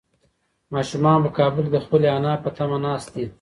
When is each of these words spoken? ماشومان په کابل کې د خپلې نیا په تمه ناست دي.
ماشومان 0.73 1.17
په 1.23 1.29
کابل 1.37 1.63
کې 1.65 1.71
د 1.73 1.77
خپلې 1.85 2.09
نیا 2.23 2.33
په 2.43 2.49
تمه 2.57 2.77
ناست 2.85 3.07
دي. 3.15 3.25